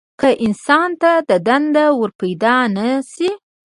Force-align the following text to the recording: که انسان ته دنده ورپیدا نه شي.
که 0.19 0.29
انسان 0.45 0.89
ته 1.01 1.11
دنده 1.47 1.85
ورپیدا 1.99 2.55
نه 2.75 2.87
شي. 3.11 3.29